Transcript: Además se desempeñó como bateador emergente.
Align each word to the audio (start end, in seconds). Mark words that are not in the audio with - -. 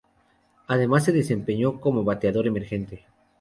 Además 0.65 1.03
se 1.03 1.11
desempeñó 1.11 1.79
como 1.79 2.03
bateador 2.03 2.47
emergente. 2.47 3.05